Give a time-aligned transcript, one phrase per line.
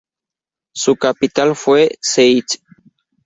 [0.73, 2.59] Su capital fue Zeitz.